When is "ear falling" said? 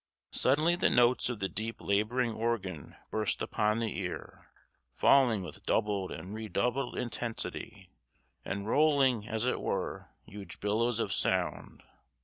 3.99-5.43